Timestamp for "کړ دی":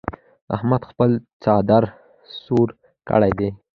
3.07-3.49